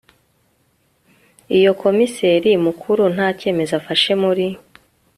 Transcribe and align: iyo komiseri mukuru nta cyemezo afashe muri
iyo 1.57 1.71
komiseri 1.81 2.49
mukuru 2.65 3.03
nta 3.15 3.27
cyemezo 3.39 3.73
afashe 3.81 4.11
muri 4.23 4.45